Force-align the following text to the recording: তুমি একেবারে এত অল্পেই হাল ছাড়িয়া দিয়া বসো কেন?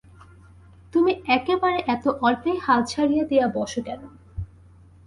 তুমি 0.93 1.11
একেবারে 1.27 1.79
এত 1.87 2.05
অল্পেই 2.21 2.57
হাল 2.57 2.81
ছাড়িয়া 2.83 3.23
দিয়া 3.25 3.45
বসো 3.55 3.81
কেন? 3.85 4.01